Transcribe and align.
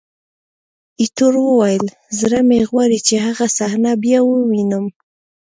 ایټور 1.01 1.33
وویل: 1.43 1.85
زړه 2.19 2.39
مې 2.47 2.59
غواړي 2.69 2.99
چې 3.07 3.15
هغه 3.25 3.45
صحنه 3.57 3.91
بیا 4.03 4.19
ووینم. 4.25 4.85